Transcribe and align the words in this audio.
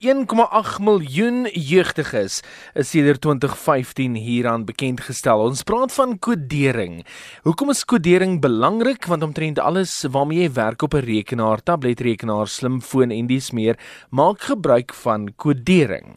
1,8 0.00 0.80
miljoen 0.80 1.42
jeugdiges 1.52 2.38
is 2.72 2.88
sedert 2.88 3.20
2015 3.20 4.14
hieraan 4.16 4.62
bekend 4.64 5.02
gestel. 5.04 5.42
Ons 5.44 5.60
praat 5.68 5.92
van 5.92 6.14
kodering. 6.16 7.02
Hoekom 7.44 7.68
is 7.68 7.84
kodering 7.84 8.38
belangrik? 8.40 9.04
Want 9.12 9.26
omtrent 9.28 9.60
alles 9.60 9.92
waarmee 10.08 10.40
jy 10.46 10.52
werk 10.56 10.82
op 10.88 10.96
'n 10.96 11.04
rekenaar, 11.04 11.60
tabletrekenaar, 11.60 12.48
slimfoon 12.48 13.10
en 13.10 13.26
dies 13.26 13.50
meer, 13.50 13.76
maak 14.10 14.40
gebruik 14.40 14.94
van 14.94 15.34
kodering. 15.36 16.16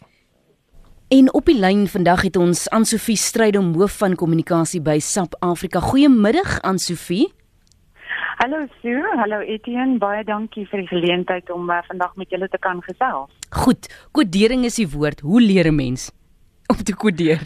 En 1.10 1.34
op 1.34 1.46
die 1.46 1.60
lyn 1.60 1.88
vandag 1.88 2.22
het 2.22 2.36
ons 2.36 2.70
aan 2.70 2.86
Sofie 2.86 3.18
Strydom 3.18 3.76
hoof 3.76 3.98
van 3.98 4.16
kommunikasie 4.16 4.82
by 4.82 5.00
SAP 5.00 5.36
Afrika. 5.40 5.80
Goeiemiddag 5.80 6.62
aan 6.62 6.80
Sofie. 6.80 7.34
Hallo 8.38 8.68
Sue, 8.82 9.04
hallo 9.20 9.42
Etienne, 9.46 10.00
baie 10.02 10.24
dankie 10.26 10.64
vir 10.70 10.82
die 10.82 10.90
geleentheid 10.90 11.50
om 11.54 11.70
uh, 11.70 11.82
vandag 11.86 12.16
met 12.18 12.32
julle 12.34 12.48
te 12.50 12.58
kan 12.58 12.82
gesels. 12.82 13.30
Goed, 13.54 13.90
kodering 14.18 14.66
is 14.66 14.80
die 14.82 14.88
woord. 14.90 15.22
Hoe 15.22 15.42
leer 15.42 15.70
'n 15.70 15.76
mens 15.76 16.10
om 16.68 16.82
te 16.82 16.96
kodeer? 16.96 17.44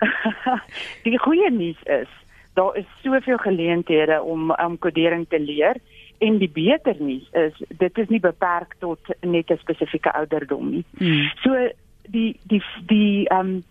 die 1.04 1.18
goeie 1.18 1.50
nuus 1.50 1.82
is, 1.84 2.08
daar 2.54 2.76
is 2.76 2.88
soveel 3.02 3.38
geleenthede 3.38 4.22
om 4.22 4.50
om 4.50 4.78
kodering 4.78 5.26
te 5.28 5.40
leer 5.40 5.76
en 6.18 6.38
die 6.38 6.50
beter 6.50 6.96
nuus 6.98 7.28
is, 7.32 7.54
dit 7.68 7.98
is 7.98 8.08
nie 8.08 8.20
beperk 8.20 8.74
tot 8.78 9.00
net 9.20 9.50
'n 9.50 9.60
spesifieke 9.60 10.12
ouderdom 10.12 10.70
nie. 10.70 10.84
Hmm. 10.98 11.28
So 11.42 11.68
die 12.08 12.40
die 12.48 12.62
die 12.86 13.28
ehm 13.28 13.40
um, 13.40 13.64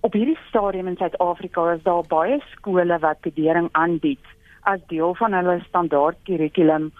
op 0.00 0.12
hierdie 0.12 0.38
stadium 0.48 0.86
in 0.86 0.96
Suid-Afrika 0.96 1.72
is 1.72 1.82
daar 1.82 2.04
baie 2.06 2.40
skole 2.54 2.98
wat 2.98 3.18
kodering 3.22 3.68
aanbied 3.72 4.26
as 4.68 4.84
deel 4.86 5.14
van 5.14 5.32
hulle 5.32 5.60
standaard 5.68 6.16
kurrikulum 6.28 6.90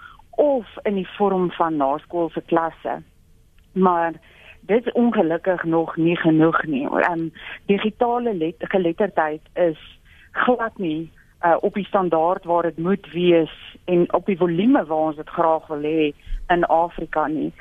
of 0.40 0.66
in 0.88 0.94
die 0.94 1.08
vorm 1.16 1.50
van 1.50 1.76
naskoolse 1.76 2.42
klasse. 2.46 3.02
Maar 3.72 4.12
dit 4.60 4.86
is 4.86 4.92
ongelukkig 4.92 5.64
nog 5.64 5.96
nie 5.96 6.16
genoeg 6.16 6.64
nie. 6.64 6.86
Ehm 6.88 7.28
digitale 7.66 8.54
geletterdheid 8.58 9.40
is 9.54 9.80
glad 10.32 10.78
nie 10.78 11.10
uh, 11.44 11.56
op 11.60 11.74
die 11.74 11.86
standaard 11.86 12.44
waar 12.44 12.62
dit 12.62 12.78
moet 12.78 13.12
wees 13.12 13.76
en 13.84 14.12
op 14.12 14.26
die 14.26 14.36
volume 14.36 14.84
waar 14.86 15.06
ons 15.10 15.16
dit 15.16 15.28
graag 15.28 15.66
wil 15.66 15.82
hê 15.82 16.12
in 16.48 16.64
Afrika 16.64 17.26
nie. 17.26 17.52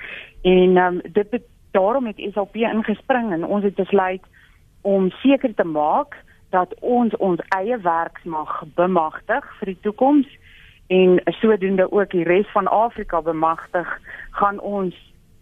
En 0.41 0.77
ehm 0.77 0.95
um, 0.95 1.01
dit 1.11 1.41
daarom 1.71 2.05
het 2.05 2.23
SAP 2.33 2.55
ingespring 2.55 3.31
en 3.31 3.45
ons 3.45 3.63
het 3.63 3.75
besluit 3.75 4.23
om 4.81 5.09
seker 5.09 5.53
te 5.53 5.63
maak 5.63 6.15
dat 6.49 6.73
ons 6.79 7.15
ons 7.17 7.39
eie 7.57 7.77
werk 7.77 8.19
mag 8.23 8.63
bemagtig 8.75 9.45
vir 9.59 9.73
die 9.73 9.79
toekoms 9.81 10.27
en 10.87 11.21
sodoende 11.39 11.91
ook 11.91 12.11
die 12.11 12.23
res 12.23 12.51
van 12.51 12.67
Afrika 12.67 13.21
bemagtig 13.21 13.99
gaan 14.31 14.59
ons 14.59 14.95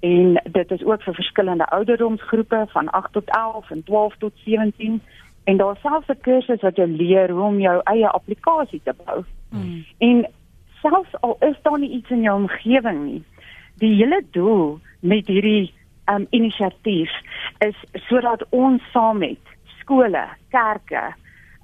En 0.00 0.40
dit 0.52 0.70
is 0.70 0.84
ook 0.84 1.02
vir 1.02 1.14
verskillende 1.14 1.66
ouderdomsgroepe 1.66 2.66
van 2.68 2.90
8 2.90 3.12
tot 3.12 3.28
11 3.28 3.70
en 3.70 3.82
12 3.82 4.16
tot 4.16 4.32
17 4.34 5.02
en 5.50 5.56
daar 5.56 5.76
selfs 5.82 6.08
'n 6.08 6.20
kursus 6.20 6.60
wat 6.60 6.76
jou 6.76 6.88
leer 6.88 7.30
hoe 7.30 7.42
om 7.42 7.60
jou 7.60 7.80
eie 7.84 8.10
toepassing 8.26 8.80
te 8.84 8.94
bou. 9.04 9.24
Mm. 9.50 9.84
En 9.98 10.30
selfs 10.82 11.20
al 11.20 11.36
is 11.40 11.56
daar 11.62 11.78
nie 11.78 11.90
iets 11.90 12.10
in 12.10 12.22
jou 12.22 12.42
omgewing 12.42 13.04
nie, 13.04 13.24
die 13.74 13.94
hele 13.94 14.22
doel 14.30 14.80
met 15.00 15.26
hierdie 15.26 15.74
um 16.12 16.26
inisiatief 16.30 17.10
is 17.58 17.76
sodat 17.92 18.46
ons 18.50 18.82
saam 18.92 19.18
met 19.18 19.38
skole, 19.80 20.28
kerke, 20.48 21.14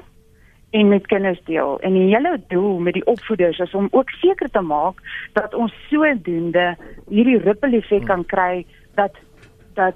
en 0.71 0.87
met 0.87 1.07
kinders 1.07 1.41
deel. 1.45 1.79
En 1.79 1.93
die 1.93 2.15
hele 2.15 2.41
doel 2.47 2.79
met 2.79 2.93
die 2.93 3.05
opvoeders 3.05 3.59
is 3.59 3.73
om 3.73 3.87
ook 3.91 4.09
seker 4.09 4.49
te 4.49 4.61
maak 4.61 5.01
dat 5.33 5.53
ons 5.53 5.73
sodoende 5.89 6.75
hierdie 7.09 7.39
ripple 7.43 7.77
effek 7.77 8.05
kan 8.05 8.25
kry 8.25 8.65
dat 8.95 9.15
dat 9.73 9.95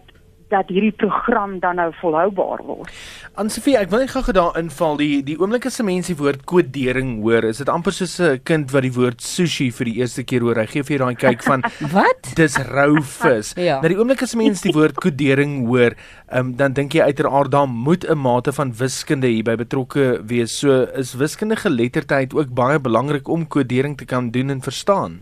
dat 0.50 0.70
hierdie 0.70 0.94
program 0.94 1.60
dan 1.60 1.80
nou 1.82 1.90
volhoubaar 2.02 2.62
word. 2.66 2.92
Ansofie, 3.36 3.76
ek 3.78 3.90
wil 3.92 4.04
net 4.04 4.14
gou 4.14 4.34
daar 4.36 4.56
inval 4.60 4.98
die 5.00 5.24
die 5.26 5.38
oomblik 5.40 5.66
as 5.66 5.80
'n 5.82 5.86
mens 5.86 6.08
die 6.08 6.16
woord 6.16 6.46
kodering 6.46 7.22
hoor, 7.22 7.44
is 7.44 7.58
dit 7.58 7.70
amper 7.70 7.92
soos 7.92 8.20
'n 8.20 8.40
kind 8.44 8.72
wat 8.72 8.84
die 8.84 8.94
woord 8.94 9.22
sushi 9.22 9.72
vir 9.72 9.86
die 9.86 9.98
eerste 10.00 10.24
keer 10.24 10.42
hoor. 10.42 10.56
Hy 10.56 10.66
gee 10.66 10.84
vir 10.84 10.98
jou 10.98 11.06
daai 11.06 11.16
kyk 11.16 11.44
van 11.44 11.62
wat? 11.98 12.36
Dis 12.36 12.58
rou 12.58 13.02
vis. 13.02 13.54
ja. 13.70 13.80
Nou 13.82 13.90
die 13.90 13.98
oomblik 13.98 14.22
as 14.22 14.36
'n 14.36 14.38
mens 14.38 14.62
die 14.62 14.74
woord 14.74 14.96
kodering 14.96 15.68
hoor, 15.68 15.96
um, 16.32 16.56
dan 16.56 16.74
dink 16.74 16.94
jy 16.94 17.02
uiteraard 17.02 17.52
daar 17.52 17.68
moet 17.68 18.06
'n 18.06 18.18
mate 18.18 18.54
van 18.54 18.72
wiskunde 18.72 19.28
hierby 19.28 19.56
betrokke 19.56 20.22
wees. 20.24 20.60
So 20.60 20.84
is 20.96 21.16
wiskundige 21.16 21.66
geletterdheid 21.66 22.34
ook 22.34 22.54
baie 22.54 22.80
belangrik 22.80 23.28
om 23.28 23.48
kodering 23.48 23.98
te 23.98 24.06
kan 24.06 24.30
doen 24.32 24.50
en 24.50 24.62
verstaan. 24.62 25.20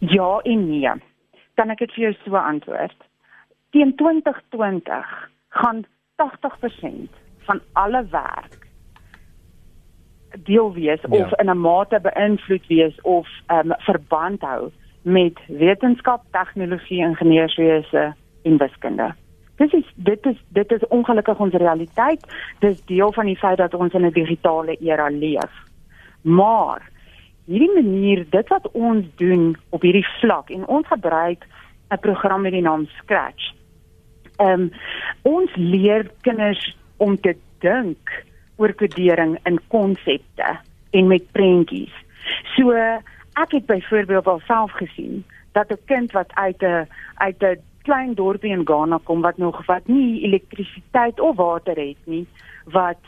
Ja 0.00 0.40
en 0.44 0.68
nee. 0.68 0.92
Kan 1.56 1.70
ek 1.70 1.78
dit 1.78 1.92
vir 1.96 2.02
jou 2.04 2.14
so 2.24 2.36
antwoord? 2.36 3.05
Teen 3.70 3.94
2020 3.94 5.30
gaan 5.48 5.84
80% 5.84 7.10
van 7.38 7.60
alle 7.72 8.06
werk 8.10 8.66
deel 10.42 10.72
wees 10.72 11.00
ja. 11.00 11.08
of 11.08 11.32
in 11.40 11.50
'n 11.50 11.60
mate 11.60 12.00
beïnvloed 12.00 12.66
wees 12.66 13.00
of 13.00 13.28
um, 13.46 13.72
verband 13.78 14.40
hou 14.40 14.70
met 15.02 15.38
wetenskap, 15.46 16.22
tegnologie, 16.30 16.98
ingenieurswese 16.98 18.14
en 18.42 18.56
wiskunde. 18.56 19.14
Dit 19.56 19.72
is 19.72 19.92
dit 19.94 20.26
is 20.26 20.44
dit 20.48 20.72
is 20.72 20.86
ongelukkig 20.86 21.38
ons 21.38 21.54
realiteit. 21.54 22.26
Dis 22.58 22.84
deel 22.84 23.12
van 23.12 23.26
die 23.26 23.36
feit 23.36 23.56
dat 23.56 23.74
ons 23.74 23.92
in 23.92 24.04
'n 24.06 24.10
digitale 24.10 24.76
era 24.76 25.08
leef. 25.08 25.52
Maar 26.20 26.90
hierdie 27.44 27.74
manier, 27.74 28.26
dit 28.30 28.48
wat 28.48 28.70
ons 28.70 29.06
doen 29.16 29.56
op 29.68 29.82
hierdie 29.82 30.06
vlak 30.20 30.50
en 30.50 30.66
ons 30.66 30.86
gebruik 30.86 31.46
'n 31.90 31.98
program 32.00 32.42
met 32.42 32.52
die 32.52 32.62
naam 32.62 32.86
Scratch 32.86 33.56
ehm 34.36 34.60
um, 34.60 34.70
ons 35.22 35.54
leer 35.56 36.10
kinders 36.20 36.76
om 36.96 37.16
te 37.20 37.34
dink 37.64 38.12
oor 38.56 38.72
kodering 38.72 39.36
in 39.48 39.58
konsepte 39.72 40.58
en 40.90 41.08
met 41.08 41.24
prentjies. 41.32 41.92
So 42.56 42.72
ek 43.36 43.52
het 43.52 43.66
byvoorbeeld 43.66 44.26
al 44.26 44.40
self 44.46 44.72
gesien 44.80 45.24
dat 45.52 45.72
'n 45.72 45.84
kind 45.84 46.12
wat 46.12 46.34
uit 46.34 46.62
'n 46.62 46.88
uit 47.14 47.42
'n 47.42 47.60
klein 47.82 48.14
dorpie 48.14 48.52
in 48.52 48.66
Ghana 48.66 48.98
kom 49.04 49.20
wat 49.20 49.36
nog 49.36 49.66
wat 49.66 49.86
nie 49.86 50.22
elektrisiteit 50.22 51.20
of 51.20 51.36
water 51.36 51.76
het 51.76 52.02
nie, 52.04 52.26
wat 52.64 53.00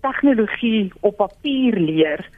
tegnologie 0.00 0.92
op 1.00 1.16
papier 1.16 1.78
leer, 1.78 2.28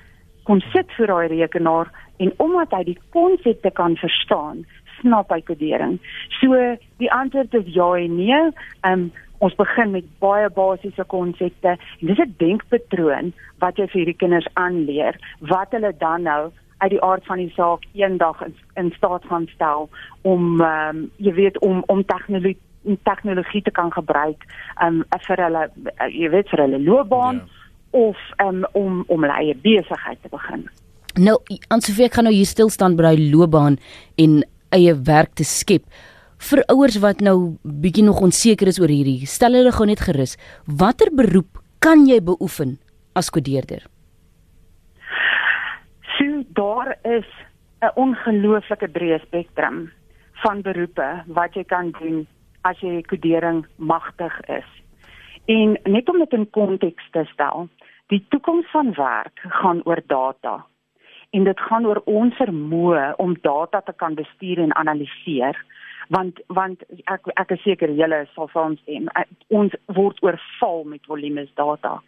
kon 0.43 0.61
sit 0.73 0.93
vir 0.97 1.06
daai 1.06 1.27
rekenaar 1.27 1.91
en 2.17 2.33
omdat 2.37 2.71
hy 2.71 2.85
die 2.85 3.00
konsepte 3.11 3.71
kan 3.71 3.97
verstaan, 3.97 4.65
snap 5.00 5.31
hy 5.31 5.41
kodering. 5.41 5.99
So 6.41 6.77
die 6.99 7.12
antwoord 7.12 7.55
is 7.55 7.75
ja 7.75 7.95
en 7.95 8.17
nee. 8.17 8.45
Um 8.83 9.11
ons 9.39 9.55
begin 9.55 9.93
met 9.95 10.06
baie 10.19 10.49
basiese 10.50 11.05
konsepte 11.06 11.77
en 11.79 12.06
dis 12.06 12.19
'n 12.19 12.35
denkpatroon 12.39 13.33
wat 13.62 13.77
jy 13.79 13.87
vir 13.87 14.00
hierdie 14.00 14.23
kinders 14.23 14.49
aanleer 14.55 15.15
wat 15.41 15.71
hulle 15.71 15.93
dan 15.99 16.23
nou 16.23 16.50
uit 16.79 16.91
die 16.91 17.03
aard 17.03 17.25
van 17.27 17.39
die 17.43 17.53
saak 17.55 17.85
eendag 17.93 18.43
in, 18.43 18.55
in 18.75 18.91
staat 18.97 19.25
gaan 19.25 19.47
stel 19.55 19.89
om 20.23 20.61
um, 20.61 21.11
jy 21.17 21.33
weet 21.35 21.59
om 21.59 21.83
om 21.87 22.05
tegnologie 22.05 22.59
tegnologie 23.03 23.62
te 23.62 23.71
kan 23.71 23.93
gebruik 23.93 24.45
um 24.85 25.05
vir 25.27 25.43
hulle 25.45 25.65
uh, 25.69 26.11
jy 26.11 26.31
weet 26.31 26.49
vir 26.49 26.65
hulle 26.65 26.83
loopbaan 26.83 27.43
ja. 27.43 27.47
of 27.91 28.17
um 28.45 28.65
om 28.73 29.05
om 29.06 29.27
hulle 29.27 29.41
eie 29.43 29.56
besigheid 29.62 30.23
te 30.23 30.29
begin. 30.29 30.69
Nou 31.19 31.39
Ansofie 31.69 32.06
ek 32.06 32.15
gaan 32.15 32.29
nou 32.31 32.35
hier 32.35 32.47
stil 32.47 32.71
staan 32.71 32.97
by 32.97 33.11
daai 33.11 33.31
loopbaan 33.31 33.79
en 34.17 34.43
eie 34.75 34.94
werk 34.94 35.35
te 35.35 35.44
skep. 35.44 35.85
Vir 36.38 36.62
ouers 36.70 36.99
wat 37.03 37.20
nou 37.20 37.59
bietjie 37.62 38.05
nog 38.06 38.20
onseker 38.23 38.69
is 38.70 38.79
oor 38.79 38.93
hierdie, 38.93 39.26
stel 39.26 39.59
hulle 39.59 39.73
gou 39.75 39.87
net 39.87 40.00
gerus, 40.06 40.37
watter 40.67 41.11
beroep 41.11 41.59
kan 41.82 42.06
jy 42.06 42.20
beoefen 42.23 42.79
as 43.19 43.31
kodeerder? 43.31 43.87
So 46.17 46.43
daar 46.55 46.97
is 47.05 47.26
'n 47.82 47.91
ongelooflike 47.94 48.88
breë 48.88 49.20
spektrum 49.26 49.91
van 50.43 50.62
beroepe 50.62 51.25
wat 51.26 51.55
jy 51.55 51.64
kan 51.64 51.91
doen 52.00 52.26
as 52.62 52.79
jy 52.81 53.03
kodering 53.03 53.67
magtig 53.76 54.41
is. 54.49 54.71
En 55.47 55.79
net 55.85 56.09
om 56.09 56.19
dit 56.19 56.32
in 56.32 56.50
konteks 56.50 57.11
te 57.12 57.25
stel, 57.32 57.69
die 58.12 58.25
toekoms 58.29 58.67
van 58.71 58.93
werk 58.97 59.41
gaan 59.61 59.81
oor 59.85 60.03
data. 60.06 60.64
En 61.31 61.45
dit 61.45 61.61
gaan 61.61 61.87
oor 61.87 62.01
ons 62.05 62.35
vermoë 62.37 63.15
om 63.17 63.37
data 63.43 63.81
te 63.81 63.93
kan 63.97 64.15
bestuur 64.15 64.59
en 64.59 64.75
analiseer 64.75 65.57
want 66.09 66.41
want 66.47 66.83
ek 67.13 67.29
ek 67.37 67.51
is 67.57 67.63
seker 67.67 67.91
julle 67.93 68.23
sal 68.35 68.49
van 68.55 68.77
stem 68.83 69.09
ons 69.53 69.75
word 69.99 70.23
oorval 70.25 70.85
met 70.89 71.05
volumes 71.11 71.51
data 71.61 71.99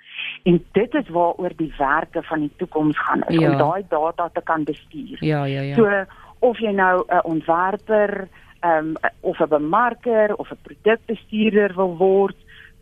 en 0.49 0.61
dit 0.79 0.95
is 1.01 1.11
waaroor 1.17 1.53
die 1.59 1.73
werke 1.79 2.23
van 2.31 2.47
die 2.47 2.53
toekoms 2.63 2.99
gaan 2.99 3.27
is 3.29 3.41
ja. 3.43 3.51
om 3.51 3.59
daai 3.61 3.85
data 3.89 4.29
te 4.33 4.41
kan 4.41 4.65
bestuur. 4.65 5.19
Ja 5.21 5.45
ja 5.45 5.61
ja. 5.61 5.77
So 5.77 6.49
of 6.49 6.59
jy 6.59 6.73
nou 6.73 7.05
'n 7.05 7.25
ontwerper, 7.25 8.29
um, 8.65 8.97
of 9.21 9.41
'n 9.41 9.49
bemarker 9.49 10.35
of 10.37 10.51
'n 10.51 10.59
produkbestuurder 10.63 11.75
wil 11.75 11.97
word, 11.97 12.37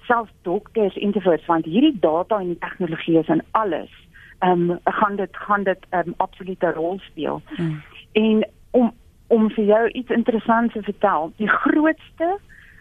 selfs 0.06 0.32
dokters 0.42 0.96
ensovoorts 0.96 1.46
want 1.46 1.64
hierdie 1.64 1.98
data 2.00 2.38
en 2.38 2.46
die 2.46 2.58
tegnologie 2.58 3.18
is 3.18 3.28
in 3.28 3.42
alles. 3.50 3.90
Ehm 4.38 4.70
um, 4.70 4.78
gaan 4.84 5.16
dit 5.16 5.36
gaan 5.36 5.62
dit 5.62 5.78
'n 5.90 5.96
um, 5.96 6.14
absolute 6.16 6.72
rol 6.72 6.98
speel. 6.98 7.42
Hmm. 7.56 7.82
En 8.12 8.48
om 8.70 8.94
om 9.26 9.50
vir 9.50 9.64
jou 9.64 9.88
iets 9.88 10.10
interessants 10.10 10.72
te 10.72 10.82
vertel, 10.82 11.32
die 11.36 11.48
grootste 11.48 12.38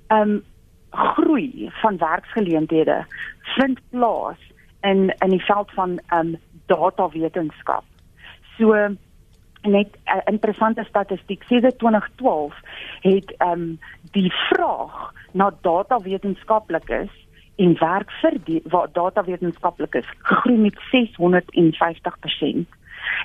ehm 0.07 0.29
um, 0.29 0.43
groei 0.89 1.69
van 1.71 1.97
werksgeleenthede 1.97 3.05
vind 3.41 3.79
plaas 3.89 4.37
in 4.81 5.15
in 5.19 5.29
die 5.29 5.45
veld 5.45 5.71
van 5.71 5.99
ehm 6.07 6.27
um, 6.27 6.35
datawetenskap. 6.65 7.83
So 8.57 8.73
net 9.61 9.87
'n 9.87 10.17
uh, 10.17 10.21
interessante 10.25 10.83
statistiek 10.83 11.43
sê 11.43 11.59
dit 11.59 11.77
2012 11.77 12.53
het 13.01 13.35
ehm 13.37 13.51
um, 13.51 13.79
die 14.11 14.33
vraag 14.33 15.13
na 15.31 15.53
datawetenskaplikes 15.61 17.26
en 17.57 17.73
werk 17.79 18.11
vir 18.21 18.37
die 18.49 18.61
wat 18.73 18.93
datawetenskaplikes 18.93 20.09
gegroei 20.29 20.57
met 20.57 20.77
650% 20.91 22.77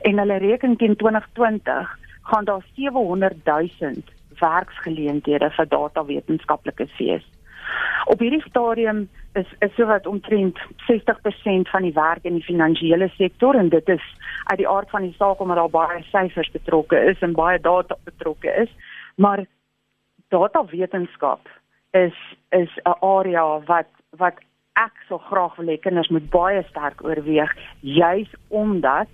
en 0.09 0.19
hulle 0.19 0.39
reken 0.47 0.77
teen 0.77 0.97
2020 0.97 1.99
gaan 2.23 2.45
daar 2.45 2.65
700 2.75 3.45
000 3.45 4.03
werksgeleenthede 4.41 5.51
vir 5.51 5.69
datawetenskaplikes 5.69 6.99
wees. 6.99 7.25
Op 8.11 8.19
hierdie 8.19 8.43
stadium 8.49 9.09
is 9.39 9.49
is 9.59 9.75
sowat 9.77 10.07
omtrent 10.07 10.59
60% 10.91 11.71
van 11.75 11.87
die 11.87 11.95
werk 11.95 12.25
in 12.25 12.35
die 12.39 12.45
finansiële 12.47 13.09
sektor 13.17 13.55
en 13.55 13.69
dit 13.69 13.89
is 13.89 14.05
uit 14.51 14.59
die 14.59 14.69
aard 14.69 14.91
van 14.91 15.07
die 15.07 15.15
saak 15.19 15.41
omdat 15.41 15.61
daar 15.61 15.75
baie 15.77 16.03
syfers 16.11 16.51
betrokke 16.51 16.99
is 17.13 17.21
en 17.21 17.37
baie 17.39 17.61
data 17.61 17.97
betrokke 18.05 18.55
is, 18.65 18.71
maar 19.17 19.45
datawetenskap 20.29 21.49
is 21.91 22.17
is 22.51 22.71
'n 22.85 22.99
area 23.01 23.61
wat 23.67 23.89
wat 24.21 24.41
ek 24.81 24.93
so 25.09 25.19
graag 25.19 25.57
wil 25.57 25.71
hê 25.73 25.79
kinders 25.81 26.11
moet 26.13 26.29
baie 26.33 26.63
sterk 26.69 27.03
oorweeg 27.05 27.53
juis 27.81 28.31
omdat 28.49 29.09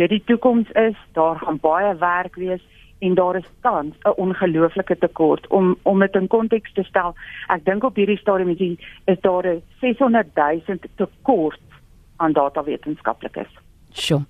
dit 0.00 0.08
die 0.08 0.22
toekoms 0.24 0.70
is, 0.80 0.96
daar 1.12 1.36
gaan 1.40 1.58
baie 1.60 1.94
werk 2.00 2.36
wees 2.40 2.62
en 3.04 3.14
daar 3.14 3.36
is 3.36 3.48
tans 3.60 3.96
'n 4.04 4.16
ongelooflike 4.16 4.98
tekort 4.98 5.46
om 5.46 5.76
om 5.82 6.00
dit 6.00 6.14
in 6.14 6.26
konteks 6.26 6.72
te 6.72 6.82
stel. 6.82 7.14
Ek 7.48 7.64
dink 7.64 7.84
op 7.84 7.96
hierdie 7.96 8.18
stadium 8.18 8.48
is, 8.48 8.58
die, 8.58 8.78
is 9.04 9.20
daar 9.20 9.46
'n 9.46 9.62
600 9.80 10.26
000 10.34 10.78
tekort 10.96 11.60
aan 12.16 12.32
datawetenskaplikes. 12.32 13.52
Sjoe. 13.92 14.24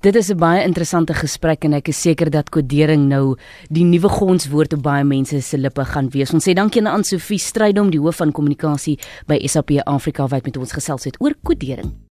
Dit 0.00 0.16
is 0.16 0.30
'n 0.30 0.38
baie 0.38 0.62
interessante 0.62 1.14
gesprek 1.14 1.64
en 1.64 1.72
ek 1.72 1.88
is 1.88 2.00
seker 2.00 2.30
dat 2.30 2.50
kodering 2.50 3.08
nou 3.08 3.36
die 3.70 3.84
nuwe 3.84 4.08
gonswoord 4.08 4.72
op 4.72 4.82
baie 4.82 5.04
mense 5.04 5.40
se 5.40 5.58
lippe 5.58 5.84
gaan 5.84 6.10
wees. 6.10 6.32
Ons 6.32 6.48
sê 6.48 6.54
dankie 6.54 6.86
aan 6.86 7.04
Sofie 7.04 7.38
Strydom, 7.38 7.90
die 7.90 8.00
hoof 8.00 8.16
van 8.16 8.32
kommunikasie 8.32 8.98
by 9.26 9.46
SAP 9.46 9.70
Afrika 9.86 10.26
wat 10.26 10.44
met 10.44 10.56
ons 10.56 10.72
gesels 10.72 11.04
het 11.04 11.16
oor 11.20 11.34
kodering. 11.42 12.03